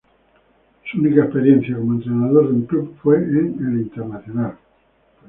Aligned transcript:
Su 0.89 0.97
única 0.97 1.25
experiencia 1.25 1.75
como 1.77 1.93
entrenador 1.93 2.47
de 2.47 2.53
un 2.55 2.65
club 2.65 2.97
fue 3.03 3.17
en 3.17 3.57
el 3.67 3.81
Internacional. 3.81 4.57